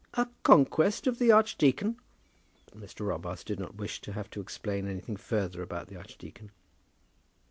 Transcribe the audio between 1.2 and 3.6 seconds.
archdeacon!" But Mr. Robarts did